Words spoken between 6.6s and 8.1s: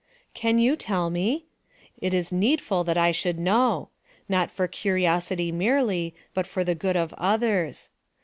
the good of others.